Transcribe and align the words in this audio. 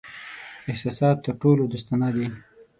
احساسات 0.71 1.17
تر 1.25 1.33
ټولو 1.41 1.63
دوستانه 1.73 2.09
دي. 2.15 2.27